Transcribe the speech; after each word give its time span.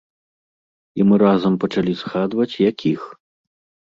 І 0.99 1.03
мы 1.09 1.19
разам 1.23 1.53
пачалі 1.63 1.93
згадваць, 2.01 2.59
якіх. 2.71 3.01